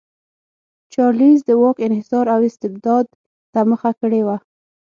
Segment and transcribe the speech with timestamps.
[0.93, 3.05] چارلېز د واک انحصار او استبداد
[3.53, 4.37] ته مخه کړې وه.